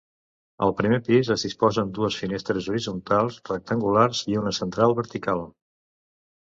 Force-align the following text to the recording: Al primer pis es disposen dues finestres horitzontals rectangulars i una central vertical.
Al 0.67 0.71
primer 0.79 0.97
pis 1.09 1.29
es 1.35 1.43
disposen 1.47 1.91
dues 1.99 2.17
finestres 2.23 2.71
horitzontals 2.73 3.39
rectangulars 3.53 4.25
i 4.35 4.41
una 4.43 4.57
central 4.63 4.99
vertical. 5.05 5.49